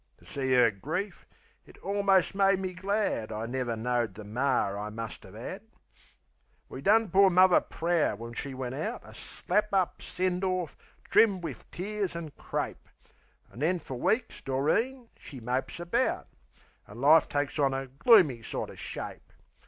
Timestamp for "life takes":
16.99-17.59